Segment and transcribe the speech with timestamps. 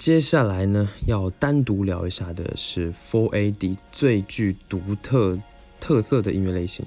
[0.00, 5.38] 接下来呢，要单独聊一下的是 Four AD 最具独特
[5.78, 6.82] 特色的音乐类型，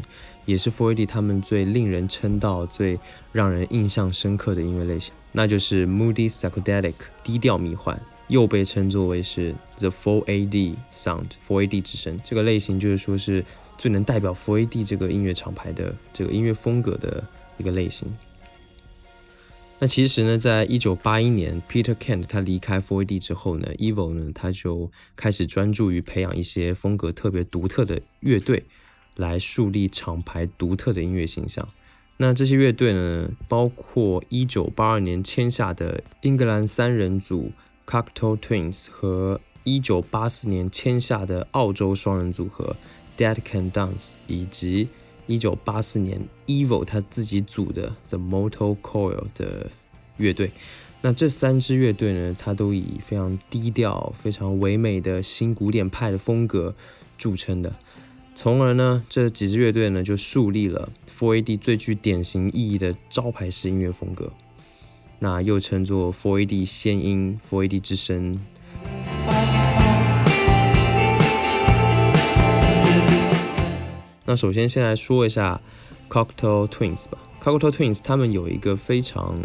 [0.45, 2.99] 也是 Four AD 他们最令人称道、最
[3.31, 12.19] 让人印象深刻的音乐类型，那就是 Moody Psychedelic 低调迷幻，又被称作为是 The Four AD Sound，Four AD 之声。
[12.23, 13.45] 这个类型就是说是
[13.77, 17.23] 最能代表 Four AD 这个音乐厂牌的这个音乐风格的
[17.59, 18.11] 一个类型。
[19.83, 28.63] 那其实呢，在一九八一年，Peter Kent 他离开 Four AD 之后呢，Evil 呢他就开始专注于培养一些风格特别独特的乐队，
[29.17, 31.67] 来树立厂牌独特的音乐形象。
[32.15, 37.51] 那这些乐队呢，包括一九八二年签下的英格兰三人组
[37.85, 42.77] Cocktail Twins 和一九八四年签下的澳洲双人组合
[43.17, 44.87] Dead Can Dance，以及
[45.25, 49.71] 一九八四年，Evil 他自己组的 The Motor Coil 的
[50.23, 50.51] 乐队，
[51.01, 56.73] 那这三支乐队呢，它都以非常低调、非常唯美的新古典派的风格
[57.17, 57.75] 著称的，
[58.33, 64.31] 从而呢，这几支乐队呢就树立了 Four AD 最具典型意义的招牌式音乐风格，
[65.19, 68.39] 那又称作 Four AD 先音、Four AD 之声。
[74.25, 75.59] 那首先先来说一下
[76.09, 77.17] Cocktail Twins 吧。
[77.41, 79.37] Cocktail Twins 他们有一个非常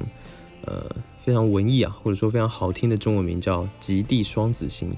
[0.69, 4.95] 呃非常文艺啊，或者说非常好听的中文名叫极地双子星。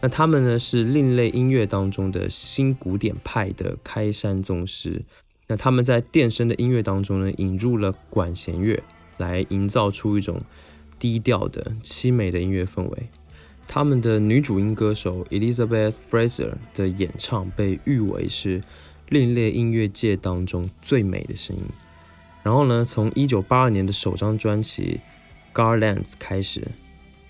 [0.00, 5.02] 那他们呢是另类音乐当中的新古典派的开山宗师。
[5.46, 8.82] 那他们在电声的音乐当中呢引入了管弦乐，
[9.16, 10.42] 来营造出一种
[10.98, 13.08] 低调的凄美的音乐氛围。
[13.68, 18.62] 他们的女主音歌手 Elizabeth Fraser 的演唱被誉为是。
[19.08, 21.62] 另类音乐界当中最美的声音。
[22.46, 25.00] 然后呢，从一九八二年的首张专辑
[25.58, 26.62] 《Garlands》开始，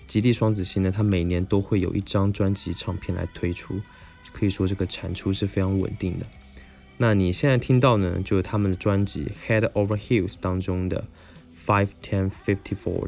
[0.05, 3.81] 极地双子星呢，它每年都会有一张专辑唱片来推出，
[4.31, 6.25] 可以说这个产出是非常稳定的。
[6.97, 11.05] 那你现在听到呢，就是他们的专辑《Head Over Heels》当中的
[11.67, 13.07] 《Five Ten Fifty Four》。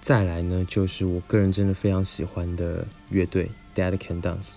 [0.00, 4.56] 再来呢，就是我个人真的非常喜欢的乐队 Dead Can Dance。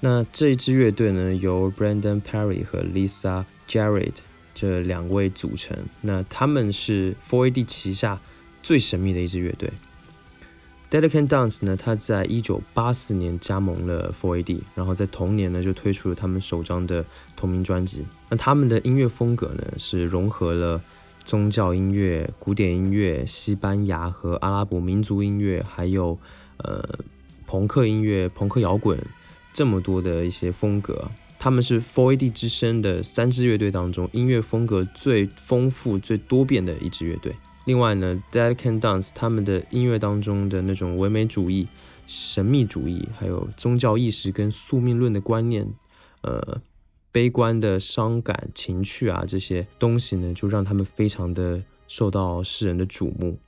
[0.00, 4.16] 那这一支乐队呢，由 Brandon Perry 和 Lisa Jarrett
[4.54, 5.76] 这两位组成。
[6.02, 8.20] 那他们是 Four AD 旗下
[8.62, 9.72] 最神秘的一支乐队。
[10.90, 18.04] Dead Can Dance 呢，他在一九八四年加盟了 Four AD，然后在同年呢就推出了他们首张的同名专辑。
[18.28, 20.82] 那他们的音乐风格呢，是融合了。
[21.24, 26.18] 宗教音乐、古典音乐、西班牙和阿拉伯民族音乐，还有
[26.58, 26.86] 呃
[27.46, 29.02] 朋克音乐、朋克摇滚，
[29.52, 37.34] 这么多的一些风格，他们是 Four AD 之声的三支乐队当中音乐风格最丰富、最多变的一支乐队。
[37.64, 41.66] 另外呢，Dead Can Dance 他们的音乐当中的那种唯美主义、
[42.06, 45.66] 神秘主义，还有宗教意识跟宿命论的观念，
[46.20, 46.60] 呃。
[47.14, 53.38] 悲观的伤感情趣啊，这些东西呢，就让他们非常的受到世人的瞩目。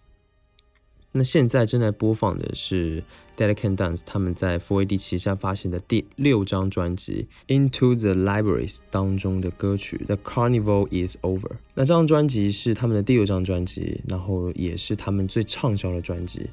[1.11, 3.03] 那现在正在播放的是
[3.37, 11.41] Dead Can Dance 他们在 Four AD 旗下发行的第六张专辑《Into the Libraries》当中的歌曲《The Carnival Is Over》。
[11.75, 16.51] 那这张专辑是他们的第六张专辑，然后也是他们最畅销的专辑。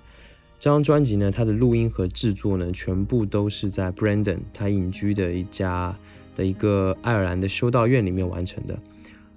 [0.57, 5.95] 这张专辑呢，它的录音和制作呢，全部都是在 Brandon 他隐居的一家。
[6.35, 8.77] 的一个爱尔兰的修道院里面完成的，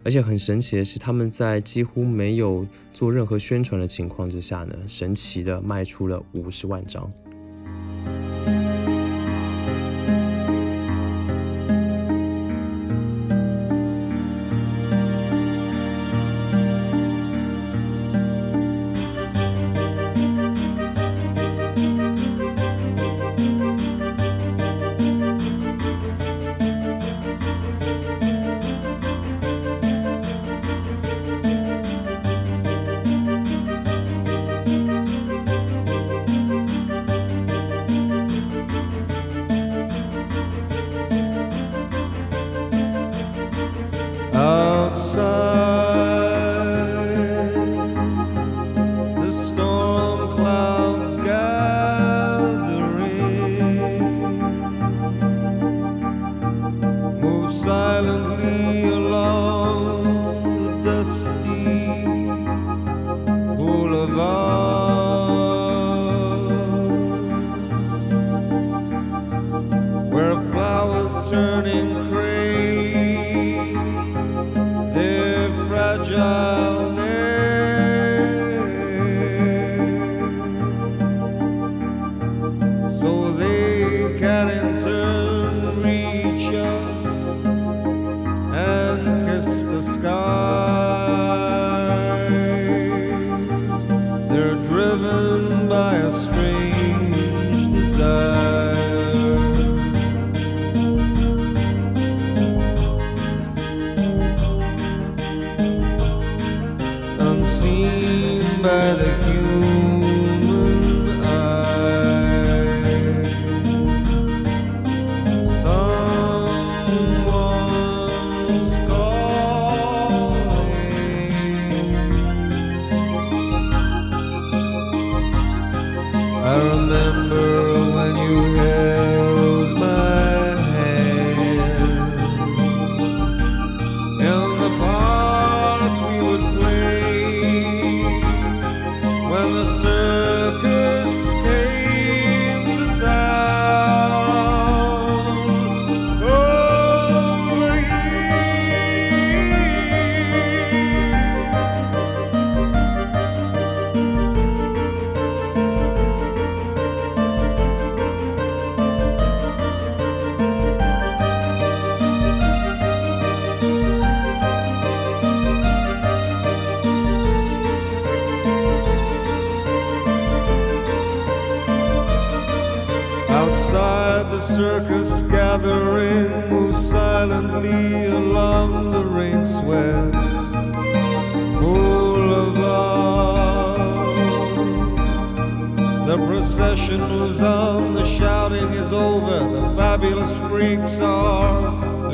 [0.05, 7.11] 而且很神奇的是，他们在几乎没有做任何宣传的情况之下呢，神奇的卖出了五十万张。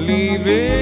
[0.03, 0.82] leaving.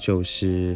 [0.00, 0.74] 就是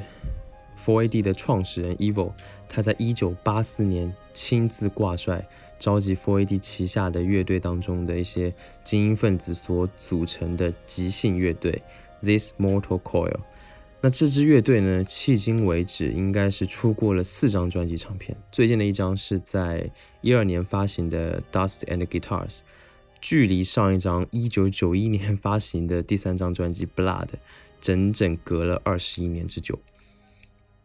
[0.78, 2.32] Four AD 的创始人 Evil，
[2.68, 8.52] 他在一九八四年亲自挂帅，召集 Four AD 旗下的乐队当中的一些
[8.84, 11.80] 精英分子所组成的即兴乐队
[12.20, 13.40] This Mortal Coil。
[14.02, 19.90] 那这支乐队呢，迄今为止应该是出过了四张专辑唱片，最近的一张是在
[20.20, 22.58] 一二年发行的 Dust and Guitars，
[23.22, 27.28] 距离上一张一九九一年发行的第三张专辑 Blood。
[27.84, 29.78] 整整隔了二十一年之久。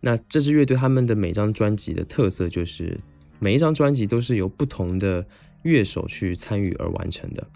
[0.01, 3.00] 那这支乐队他们的每张专辑的特色就是，
[3.39, 5.25] 每一张专辑都是由不同的
[5.62, 7.48] 乐手去参与而完成的。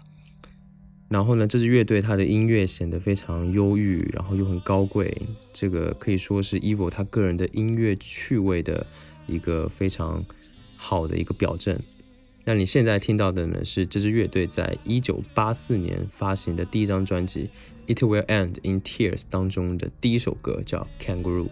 [1.10, 5.14] 然后呢，这支乐队它的音乐显得非常忧郁，然后又很高贵。
[5.52, 8.86] 这个可以说是 Evil 他个人的音乐趣味的
[9.26, 10.24] 一个非常
[10.76, 11.78] 好的一个表证。
[12.46, 17.50] 那你现在听到的呢，是这支乐队在一九八四年发行的第一张专辑。
[17.87, 21.49] It Will End in Tears 当中的第一首歌叫 Kangaroo。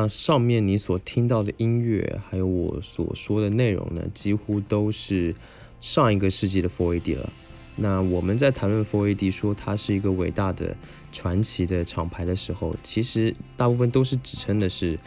[0.00, 5.34] 那上面你所听到的音乐，还有我所说的内容呢，几乎都是
[5.78, 7.30] 上一个世纪的 Four AD 了。
[7.76, 10.74] 那我们在谈论 Four AD 说它是一个伟大的
[11.12, 14.98] 传奇的厂牌的时候，其实大部分都是指称的是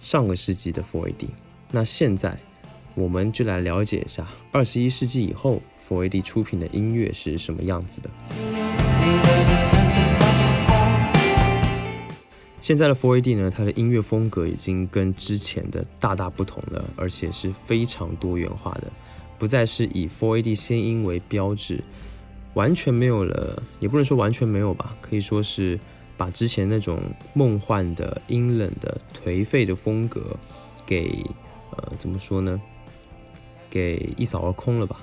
[0.00, 1.28] 上个世纪的 Four AD。
[1.70, 2.36] 那现在
[2.96, 8.10] 我们就来了解一下二十一世纪以后 Four AD 出品的音乐是什么样子的。
[12.66, 18.90] 现在的 Four AD 呢，它的音乐风格已经跟之前的大大不同了，而且是非常多元化的，
[19.38, 21.78] 不再是以 Four AD 先音为标志，
[22.54, 25.78] 完全没有了，也不能说完全没有吧，可以说是
[26.16, 27.00] 把之前那种
[27.34, 30.36] 梦幻的、阴冷的、颓废的风格
[30.84, 31.24] 给
[31.70, 32.60] 呃怎么说呢？
[33.70, 35.00] 给一扫而空了吧。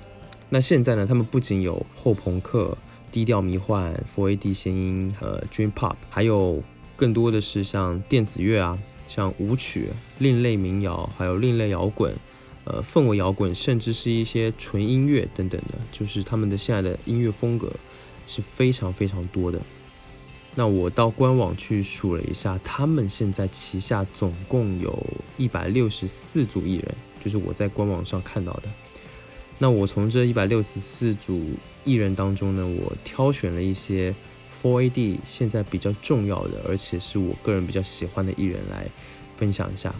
[0.50, 2.76] 那现在呢，他们不仅有后朋克、
[3.10, 6.62] 低调迷幻、4AD 弦音和 Dream Pop，还有
[6.96, 12.14] 更多的是像电子乐啊、像舞曲、另类民谣，还有另类摇滚。
[12.66, 17.70] 呃，氛围摇滚，甚至是一些纯音乐等等的，就是他们的现在的音乐风格
[18.26, 19.60] 是非常非常多的。
[20.54, 24.98] 那我到官网去数了一下，他们现在旗下总共有
[25.36, 28.62] 一百六十四组艺人，就是我在官网上看到的。
[29.58, 31.44] 那我从这一百六十四组
[31.84, 34.14] 艺人当中呢，我挑选了一些
[34.64, 38.88] Four AD 现在比较重要的，而且是我个人比较喜欢的艺人来
[39.36, 39.94] 分享一下。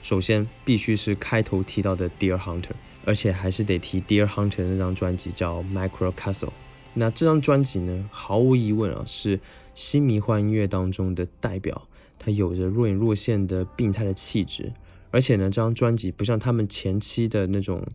[0.00, 2.70] 首先，必须是开头提到的 Dear Hunter，
[3.04, 6.52] 而且还是得提 Dear Hunter 那张专辑叫 Micro Castle。
[6.94, 9.38] 那这张专辑呢，毫无疑问啊，是
[9.74, 11.86] 新迷幻音乐当中的代表。
[12.18, 14.72] 它有着若隐若现的病态的气质，
[15.10, 17.86] 而且呢，这张专辑不像他们前期的那种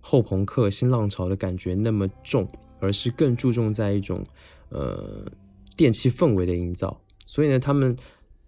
[0.00, 2.48] 后朋克新浪潮的感觉那么重，
[2.80, 4.24] 而是更注重在一种
[4.70, 5.24] 呃
[5.76, 7.00] 电气氛围的营造。
[7.26, 7.96] 所以呢，他们。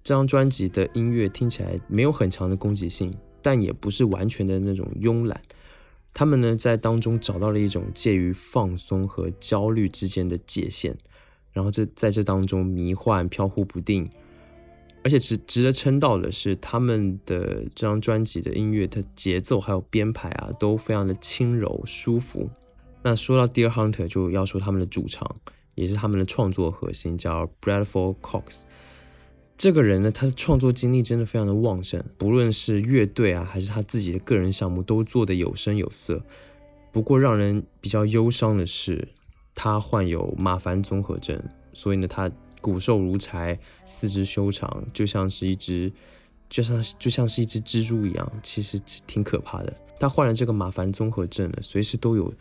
[0.04, 5.40] 这张专辑的音乐听起来没有很强的攻击性，但也不是完全的那种慵懒。
[6.12, 10.96] 他们呢在当中找到了一种介于放松和焦虑之间的界限，
[11.52, 14.10] 然后这在这当中迷幻飘忽不定。
[15.04, 22.48] 而且值值得称道的是，他们的这张专辑的音乐的节奏还有编排啊，都非常的轻柔舒服。
[23.02, 25.28] 那说到 Dear Hunter，就要说他们的主唱，
[25.74, 28.62] 也是他们的创作核心，叫 Bradford Cox。
[29.58, 36.22] 这个人呢，他的创作精力真的非常的旺盛，不论是乐队啊，还是他自己的个人项目，都做得有声有色。
[36.92, 39.08] 不过让人比较忧伤的是，
[39.54, 41.40] 他患有马凡综合症，
[41.72, 42.30] 所以呢，他
[42.62, 45.92] 骨瘦如柴，四肢修长，就像是一只，
[46.48, 49.76] 就像就像是一只蜘蛛一样，其实挺可怕的。
[50.00, 52.32] 他患了这个马凡综合症了，随时都有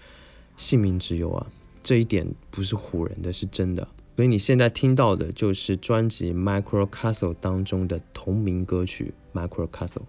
[0.56, 1.46] 性命之忧啊，
[1.84, 3.86] 这一点不是唬人的，是真的。
[4.16, 9.14] 所以你现在听到的就是专辑《Micro Castle》当中的同名歌曲
[9.48, 10.04] 《Micro Castle》。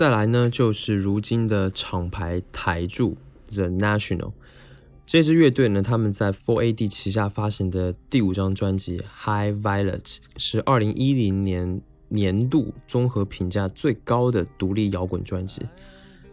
[0.00, 3.18] 再来呢，就是如今的厂牌台柱
[3.54, 4.32] The National。
[5.04, 10.00] 这支乐队呢，他们在 Four AD 旗下发行的第五张专辑《High Violet》
[10.38, 15.66] 是二零一零年年度综合评价最高的独立摇滚专辑。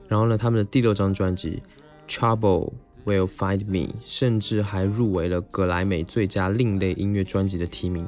[0.08, 1.62] 然后呢，他们的第六张专辑
[2.10, 2.71] 《Trouble
[3.03, 8.08] Will Find Me》甚至还入围了格莱美最佳另类音乐专辑的提名。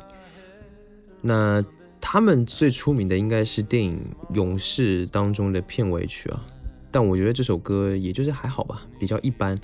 [1.20, 1.62] 那
[2.02, 3.98] 他们最出名的应该是电影
[4.36, 6.46] 《勇士》当中的片尾曲啊，
[6.90, 9.58] 但我觉得这首歌也就是还好吧，比较一般。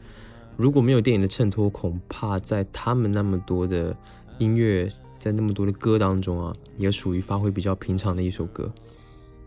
[0.57, 3.95] 如果没有电影的衬托，恐怕在他们那么多的
[4.37, 8.71] 音乐，在那么多的歌当中啊，也属于发挥比较平常的一首歌。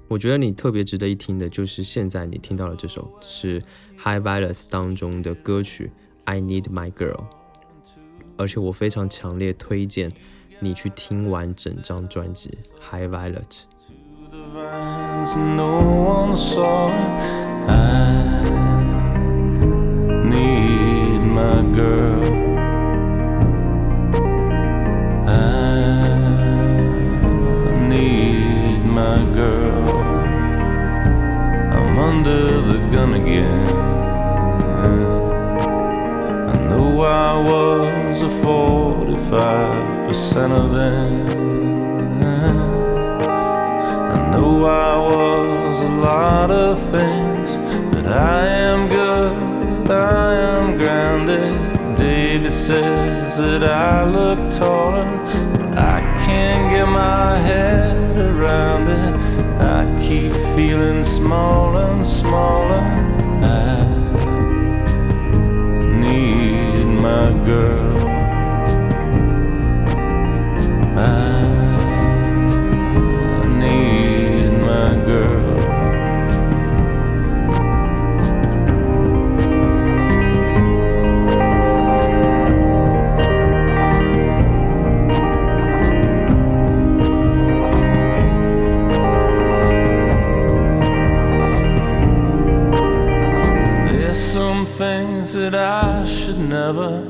[0.08, 3.60] 我觉得你特别值得一听的，就是现在你听到的这首是
[3.96, 5.86] 《High Violet》当中的歌曲
[6.24, 7.14] 《I Need My Girl》，
[8.36, 10.10] 而且我非常强烈推荐
[10.60, 13.44] 你去听完整张专辑《High Violet》。
[32.18, 35.17] under the gun again.
[37.02, 41.28] I was a 45% of them.
[44.14, 47.56] I know I was a lot of things,
[47.94, 51.96] but I am good, I am grounded.
[51.96, 55.06] David says that I look taller,
[55.54, 59.14] but I can't get my head around it
[59.60, 62.80] I keep feeling smaller and smaller.
[63.42, 63.87] I
[67.08, 67.77] my girl.
[96.72, 97.00] Never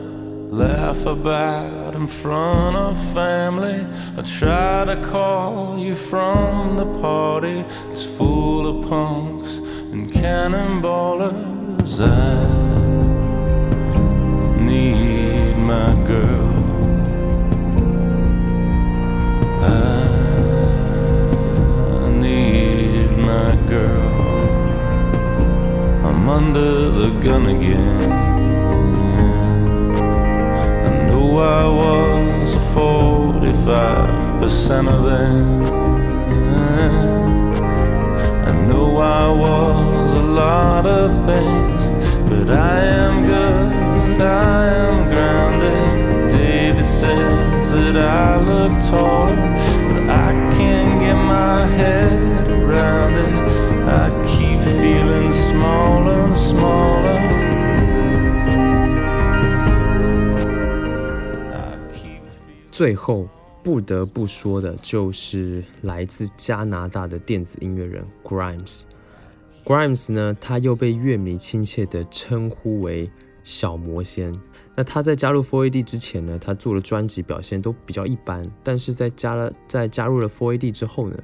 [0.52, 3.84] laugh about in front of family.
[4.16, 11.98] I try to call you from the party, it's full of punks and cannonballers.
[12.00, 12.57] I
[62.78, 63.28] 最后
[63.60, 68.84] 不得不说的就是来自加拿大的电子音乐人 Grimes。
[69.64, 73.10] Grimes 呢，他又被乐迷亲切地称呼为
[73.42, 74.32] “小魔仙”。
[74.76, 78.48] 那他在加入 Four AD 之前呢，他做的专辑表现都比较一般。
[78.62, 81.18] 但是在加了在加入了 Four AD 之后呢，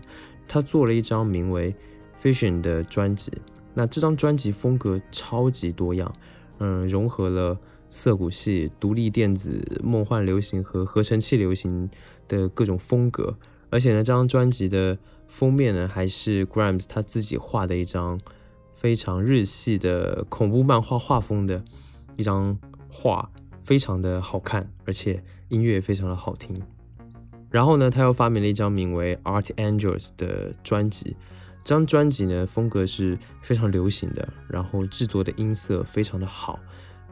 [0.48, 1.72] 他做了一张名为
[2.20, 3.30] Fission 的专辑。
[3.74, 6.12] 那这张专辑风格超级多样，
[6.58, 7.56] 嗯，融合了。
[7.96, 11.88] 涩谷系、独立电子、梦幻流行和合成器流行
[12.26, 13.38] 的各种风格，
[13.70, 18.20] 而且呢，这张专辑的封面呢，还是 Grimes 他自己画的一张
[18.72, 21.62] 非常日系的恐怖漫画画风的
[22.16, 22.58] 一张
[22.90, 23.30] 画，
[23.60, 26.60] 非常的好看，而且音乐也非常的好听。
[27.48, 31.16] 然后呢，他又发明了一张名为 Art Angels 的专辑，
[31.62, 36.58] 这张专辑呢，风格是非常流行的，然后制作的音色非常的好。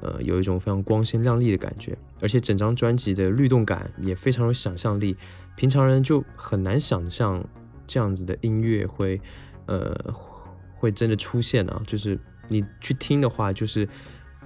[0.03, 5.17] 呃，有一种非常光鲜亮丽的感觉，而且整张专辑的律动感也非常有想象力，
[5.57, 7.45] 平常人就很难想象
[7.87, 9.21] 这样子的音乐会，
[9.67, 9.97] 呃，
[10.75, 11.81] 会真的出现啊！
[11.87, 13.89] 就是你去听的话，就是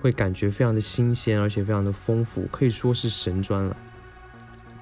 [0.03, 3.75] 会感觉非常的新鲜，而且非常的丰富，可以说是神专了。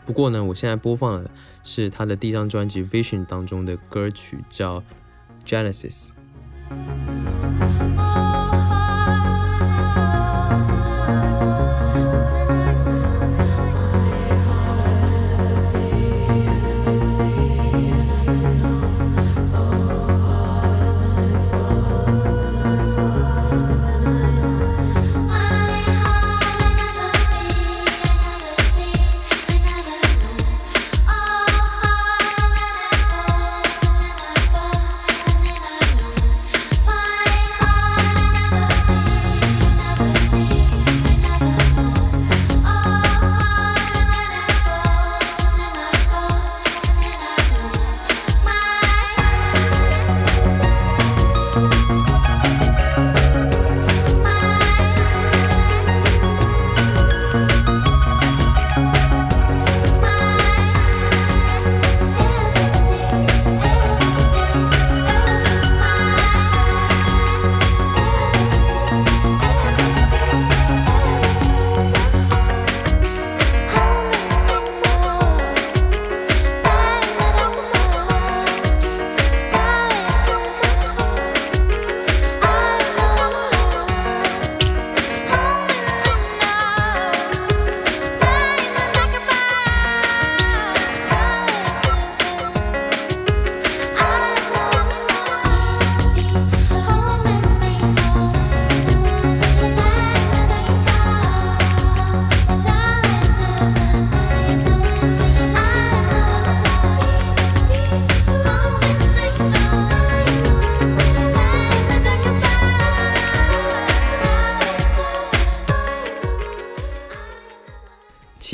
[0.05, 1.31] 不过呢，我现在播放的
[1.63, 4.81] 是他的第一张专辑《Vision》当中的歌曲，叫
[5.47, 6.11] 《Genesis》。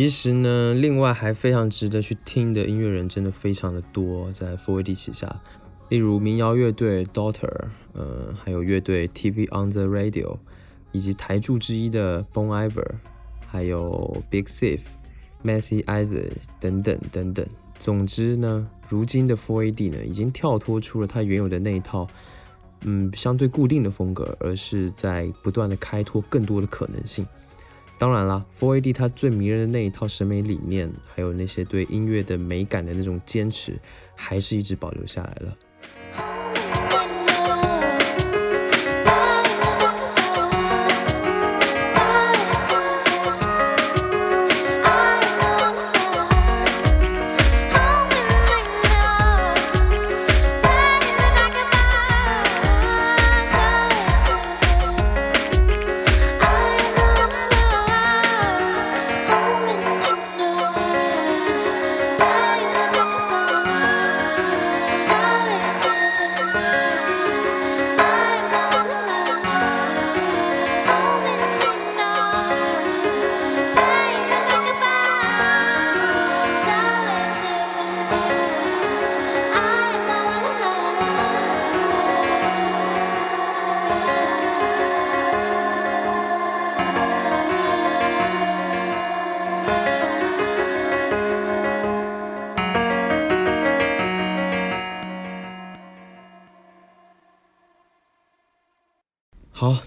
[0.01, 5.43] 其实呢，另外还非常值得去听的音乐人真的非常的多，在 4AD 旗下，
[5.91, 10.39] 例如民谣乐队 Daughter，呃，还有乐队 TV on the Radio，
[10.93, 12.93] 以及台柱之一的 bone iver
[13.47, 14.81] 还有 Big Thief、
[15.45, 17.47] Massey Isaac 等等等等。
[17.79, 22.09] 总之呢，如今的 4AD 呢，已经跳脱出了它原有的那一套，
[22.87, 27.27] 嗯，相对固定的风格，而是在不断的开拓更多的可能性。
[28.01, 33.79] 当然啦，4AD 它最迷人的那一套审美理念，还有那些对音乐的美感的那种坚持，
[34.15, 36.50] 还是一直保留下来了。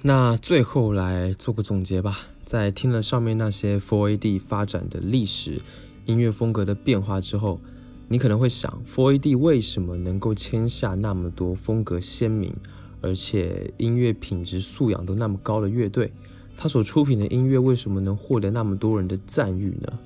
[0.06, 2.20] 那最后来做个总结吧。
[2.44, 5.62] 在听了上面那些 Four AD 发展的历史、
[6.06, 7.62] 音乐风格的变化之后，
[8.10, 12.54] 你可能会想，Four AD 为什么能够签下那么多风格鲜明，
[13.00, 16.12] 而且音乐品质素养都那么高的乐队？
[16.58, 19.98] 他所出品的音乐为什么能获得那么多人的赞誉呢？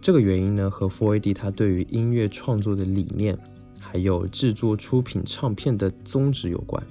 [0.00, 3.38] 这个原因呢，和 Four AD 他对于音乐创作的理念，
[3.78, 6.82] 还有制作出品唱片的宗旨有关。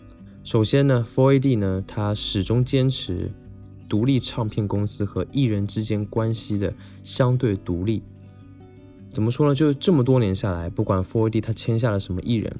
[0.44, 3.32] 首先呢，4AD 呢，它始终坚持
[3.88, 6.74] 独立唱片公司和艺人之间关系的
[7.04, 8.02] 相对独立。
[9.12, 9.54] 怎么说呢？
[9.54, 12.52] 就是这么多年下来，不管 4AD 他签下了什么艺人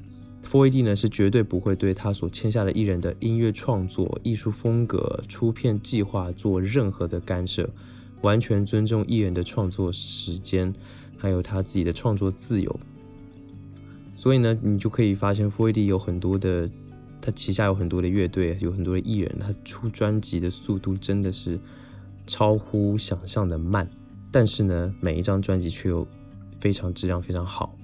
[0.44, 7.68] ，4AD 呢是绝对不会对他所签下的艺人的音乐创作、艺术风格、出片计划做任何的干涉，
[8.20, 10.72] 完全尊重艺人的创作时间，
[11.18, 12.80] 还有他自己的创作自由。
[14.14, 16.70] 所以呢，你就可以发现 4AD 有很多的。
[17.22, 21.58] 他旗下有很多的乐队，有很多的艺人，他出专辑的速度真的是
[22.26, 23.88] 超乎想象的慢，
[24.32, 26.04] 但是呢，每一张专辑却又
[26.58, 27.74] 非常质量非常好。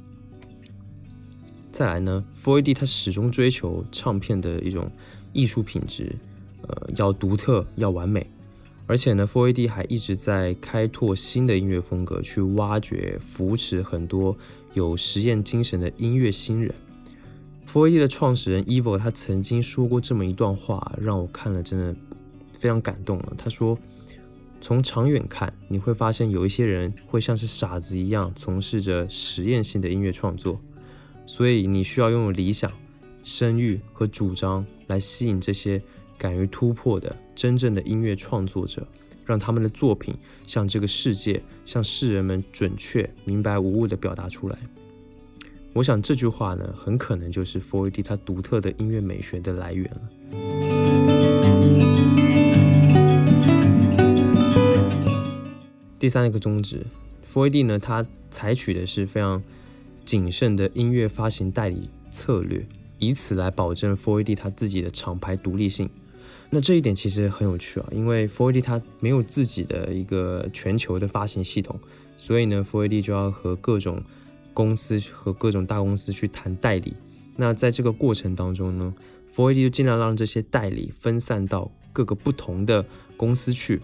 [1.70, 4.90] 再来呢，4AD 他始终追求唱片的一种
[5.32, 6.16] 艺术品质，
[6.62, 8.26] 呃，要独特，要完美，
[8.88, 14.36] 而且呢，4AD 还一直在开拓新的音乐风格，去挖掘、扶持很多
[14.74, 16.74] 有实验精神的音乐新人。
[17.70, 21.94] 4AD 的创始人 Evo 他曾经说过这么一段话，让我看了真的
[22.58, 23.34] 非常感动了。
[23.36, 23.78] 他说
[24.58, 30.58] ：“从长远看，你会发现有一些人会像是傻子一样从事着实验性的音乐创作，
[31.26, 32.72] 所以你需要拥有理想、
[33.22, 35.82] 声誉和主张来吸引这些
[36.16, 38.88] 敢于突破的真正的音乐创作者，
[39.26, 40.14] 让他们的作品
[40.46, 44.58] 向这个世界、向世人们准确、明白无误地表达出来。”
[45.78, 50.00] 我想这句话呢，很可能就是 4AD 它独特的音乐美学的来源了。
[55.96, 56.84] 第三个宗旨
[57.32, 59.40] ，4AD 呢，它采取的是非常
[60.04, 62.66] 谨慎的音乐发行代理策略，
[62.98, 65.88] 以此来保证 4AD 它自己的厂牌独立性。
[66.50, 71.78] 那这一点其实很有趣啊，因为 4AD 它没有自己的一个全球的发行系统，
[72.16, 74.02] 所以呢，4AD 就要和各种
[74.58, 76.92] 公司和各种大公司去谈代理，
[77.36, 78.92] 那在这个过程当中呢
[79.32, 82.84] ，4AD 就尽量让这些代理分散到各个不同的
[83.16, 83.80] 公司去，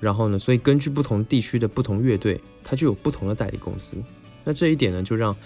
[0.00, 3.98] 然后呢，所以根据不同地区的不同乐队，它就有不同的代理公司。
[4.44, 5.36] 那这一点呢，就让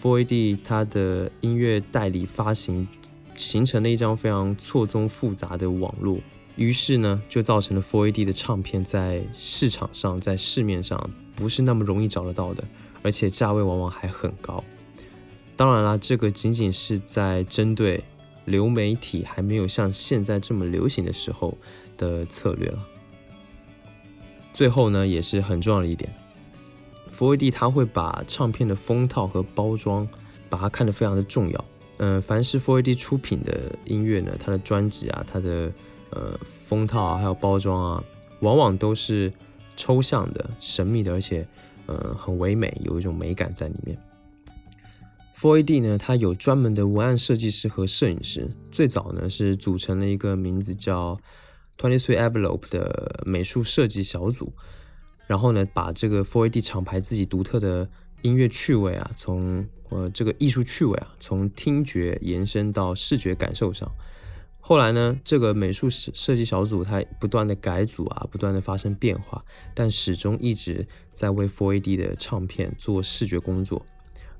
[0.00, 2.86] Four AD 它的音乐代理发行
[3.34, 6.20] 形成了一张非常错综复杂的网络，
[6.54, 12.62] 于是呢，就造成了 Four AD 的唱片在市场上、在市面上不是那么容易找得到的。
[13.02, 14.62] 而且价位往往还很高。
[15.56, 18.02] 当然啦，这个仅仅是在针对
[18.46, 21.56] 流媒体还没有像现在这么流行的时候
[21.96, 22.78] 的策略了。
[24.52, 26.10] 最后呢，也是很重要的一点
[27.16, 30.06] ，4AD 他会把唱片的封套和包装
[30.48, 31.64] 把它看得非常的重要。
[31.98, 35.70] 嗯，凡是 4AD 出品的音乐呢，它的专辑啊，它的
[36.10, 38.04] 呃封套啊，还有包装啊，
[38.40, 39.32] 往往都是
[39.76, 41.46] 抽象的、神秘的，而且
[41.86, 43.98] 呃很唯美，有一种美感在里面。
[45.38, 51.18] 4AD 呢，它有专门的文案设计师和摄影师，最早呢是组成了一个名字叫
[51.76, 54.52] Twenty Three Envelope 的美术设计小组，
[55.26, 57.88] 然后呢把这个 4AD 厂牌自己独特的
[58.22, 63.90] 音乐趣味啊，从呃这个艺术趣味啊，从听觉延伸到视觉感受上。
[64.64, 69.44] 后来呢，这个美术设设计小组它不断的改组啊，不断的发生变化，
[69.74, 73.84] 但始终一直在为 4AD 的唱片做视觉工作。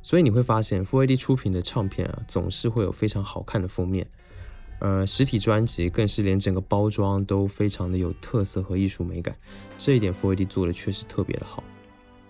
[0.01, 4.07] 所以你会发现，4AD 出品的唱片啊，总是会有非常好看的封面，
[4.79, 9.37] 呃实体专辑更是连整个包装都非常的有特色和艺术美感。
[9.77, 11.65] 这一点 4AD 做的确实特别的好。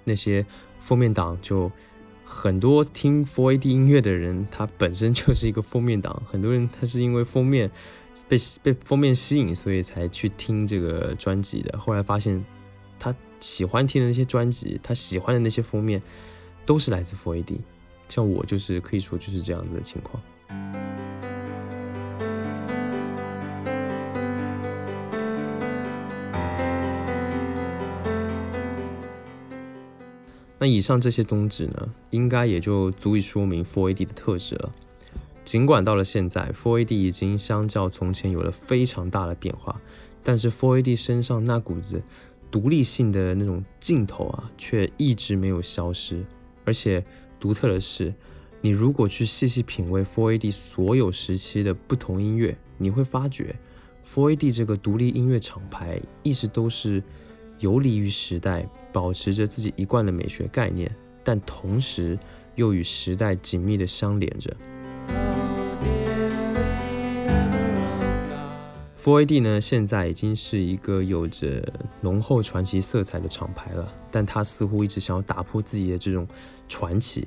[0.03, 0.45] 那些
[0.81, 1.71] 封面党就。
[2.25, 6.21] 很多听 4AD 音乐的人，他本身就是一个封面党。
[6.27, 7.71] 很多人他是因为封面
[8.29, 11.79] 被被封面吸引，所以才去听这个专辑的。
[11.79, 12.45] 后来发现，
[12.99, 16.03] 他喜欢听的那些专辑，他喜欢的那些封面，
[16.65, 17.59] 都是来自 4AD。
[18.09, 20.23] 像我就是可以说就是这样子的情况。
[30.63, 34.73] 那以上这些宗旨呢，应该也就足以说明 4AD 的特质了。
[35.45, 39.81] 尽管到了现在，4AD 已经相较从前有了非常大的变化，
[40.23, 42.01] 但是 4AD 身上那股子
[42.49, 46.25] 独立性的那种劲头啊，却一直没有消失。
[46.65, 47.05] 而且
[47.41, 48.15] 独特的是，
[48.61, 53.57] 你如果去细细品味 4AD 所有时期的不同音乐，你会发觉
[54.15, 57.03] 4AD 这个独立音乐厂牌一直都是
[57.63, 58.69] 游离于时代。
[58.95, 60.95] 保持着自己一贯的美学概念，
[61.25, 62.19] 但同时
[62.57, 64.55] 又与时代紧密的相连着。
[69.03, 71.67] 4AD 呢，现在已经是一个有着
[72.03, 76.27] 浓厚传奇色彩的厂牌了，但它似乎一直想要打破自己的这种
[76.69, 77.27] 传奇，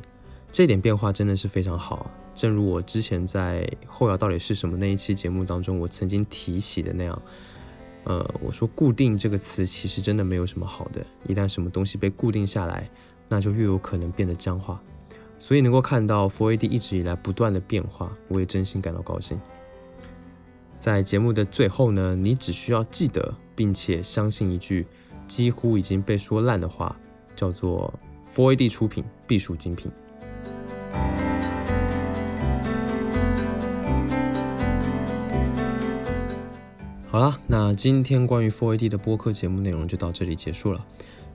[0.51, 2.11] 这点变化真的是非常好。
[2.35, 7.19] 正如我之前在《后摇到底是什么》那一期节目当中，我曾经提起的那样。
[8.05, 11.05] 呃，我说固定这个词其实真的没有什么好的。
[11.27, 12.89] 一旦什么东西被固定下来，
[13.27, 14.81] 那就越有可能变得僵化。
[15.37, 19.37] 所以能够看到 Four A D 一直以来不断的变化，我也真心感到高兴。
[20.77, 24.85] 在节目的最后呢，你只需要记得并且相信一句
[25.27, 26.95] 几乎已经被说烂的话，
[27.35, 27.93] 叫做
[28.33, 29.91] “Four A D 出品必属精品。
[37.15, 40.85] 好了，那今天关于 Four AD 的播客节目内容就到这里结束了。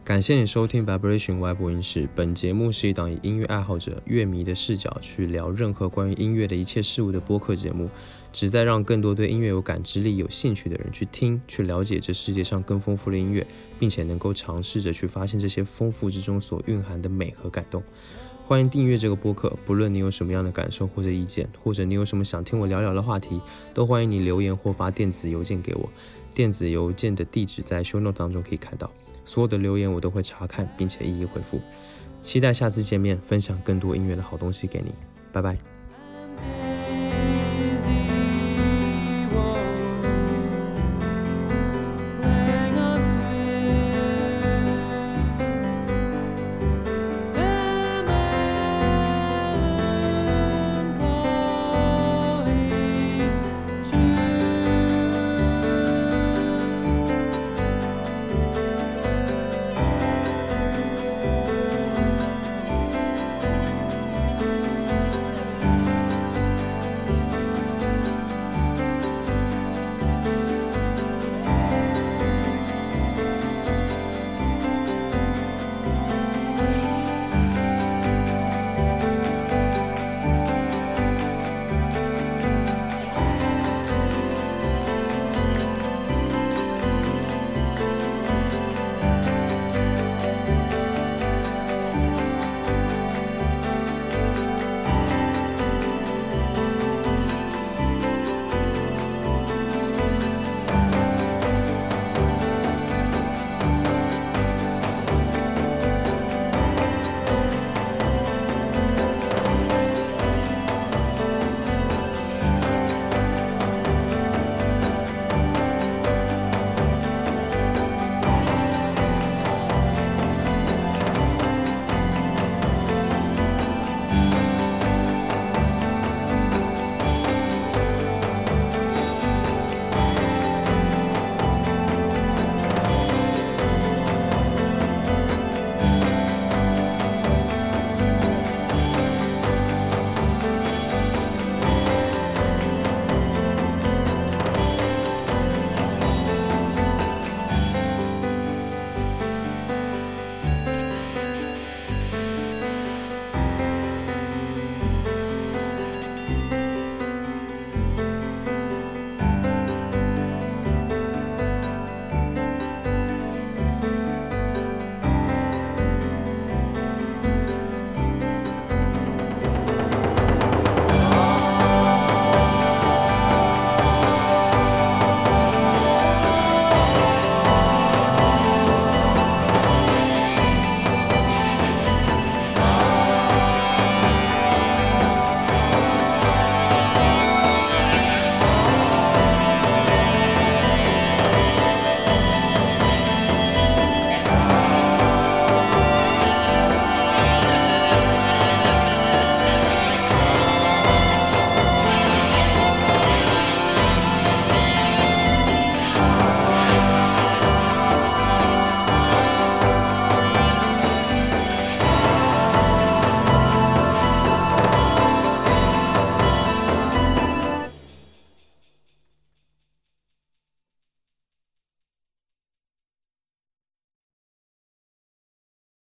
[0.04, 2.06] 感谢你收听 Vibration 外播音室。
[2.14, 7.88] 本节目是一档以音乐爱好者、乐迷的视角去聊任何关于音乐的一切事物的播客节目，
[8.30, 13.46] 旨在让更多对音乐有感知力、有兴趣的人去听、去了解这世界上更丰富的音乐，
[13.78, 17.82] 并且能够尝试着去发现这些丰富之中所蕴含的美和感动。
[18.50, 23.40] 欢迎订阅这个播客，不论你有什么样的感受或者意见，或者你有什么想听我聊聊的话题，
[23.72, 25.88] 都欢迎你留言或发电子邮件给我。
[26.34, 28.90] 电子邮件的地址在 show note 当中可以看到。
[29.24, 31.60] 所有的留言我都会查看，并且一一回复。
[32.22, 34.92] 期待下次见面，分享更多音乐的好东西给你。
[35.30, 36.69] 拜拜。